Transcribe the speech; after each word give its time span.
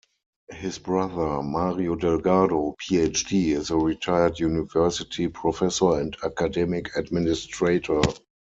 His 0.49 0.79
brother, 0.79 1.43
Mario 1.43 1.93
Delgado, 1.93 2.73
Ph.D., 2.79 3.51
is 3.53 3.69
a 3.69 3.77
retired 3.77 4.39
university 4.39 5.27
professor 5.27 5.99
and 5.99 6.17
academic 6.23 6.97
administrator. 6.97 8.01